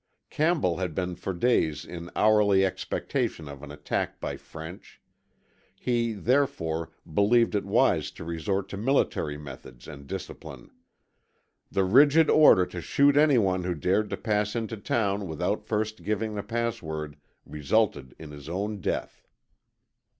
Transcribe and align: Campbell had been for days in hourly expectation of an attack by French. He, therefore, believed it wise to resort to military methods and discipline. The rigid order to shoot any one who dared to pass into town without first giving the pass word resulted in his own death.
Campbell 0.31 0.77
had 0.77 0.95
been 0.95 1.15
for 1.15 1.31
days 1.31 1.85
in 1.85 2.09
hourly 2.15 2.65
expectation 2.65 3.47
of 3.47 3.61
an 3.61 3.69
attack 3.71 4.19
by 4.19 4.35
French. 4.35 4.99
He, 5.75 6.13
therefore, 6.13 6.89
believed 7.13 7.53
it 7.53 7.65
wise 7.65 8.09
to 8.17 8.23
resort 8.23 8.67
to 8.69 8.77
military 8.77 9.37
methods 9.37 9.87
and 9.87 10.07
discipline. 10.07 10.71
The 11.71 11.83
rigid 11.83 12.31
order 12.31 12.65
to 12.65 12.81
shoot 12.81 13.15
any 13.15 13.37
one 13.37 13.63
who 13.63 13.75
dared 13.75 14.09
to 14.09 14.17
pass 14.17 14.55
into 14.55 14.75
town 14.75 15.27
without 15.27 15.63
first 15.67 16.01
giving 16.01 16.33
the 16.33 16.41
pass 16.41 16.81
word 16.81 17.17
resulted 17.45 18.15
in 18.17 18.31
his 18.31 18.49
own 18.49 18.77
death. 18.81 19.21